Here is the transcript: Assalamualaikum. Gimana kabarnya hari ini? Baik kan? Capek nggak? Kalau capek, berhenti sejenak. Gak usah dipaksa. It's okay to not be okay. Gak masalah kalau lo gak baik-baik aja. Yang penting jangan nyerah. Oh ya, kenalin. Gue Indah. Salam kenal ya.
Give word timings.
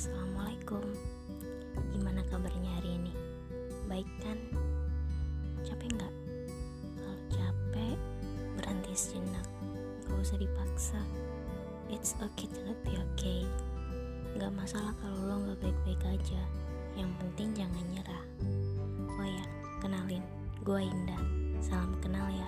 Assalamualaikum. 0.00 0.80
Gimana 1.92 2.24
kabarnya 2.32 2.72
hari 2.80 2.96
ini? 2.96 3.12
Baik 3.84 4.08
kan? 4.24 4.40
Capek 5.60 5.92
nggak? 5.92 6.14
Kalau 6.96 7.16
capek, 7.28 8.00
berhenti 8.56 8.96
sejenak. 8.96 9.44
Gak 10.08 10.24
usah 10.24 10.40
dipaksa. 10.40 11.04
It's 11.92 12.16
okay 12.16 12.48
to 12.48 12.64
not 12.64 12.80
be 12.80 12.96
okay. 13.12 13.44
Gak 14.40 14.48
masalah 14.56 14.96
kalau 15.04 15.20
lo 15.20 15.36
gak 15.52 15.68
baik-baik 15.68 16.16
aja. 16.16 16.48
Yang 16.96 17.12
penting 17.20 17.60
jangan 17.60 17.84
nyerah. 17.92 18.24
Oh 19.20 19.28
ya, 19.28 19.44
kenalin. 19.84 20.24
Gue 20.64 20.80
Indah. 20.80 21.20
Salam 21.60 21.92
kenal 22.00 22.24
ya. 22.32 22.39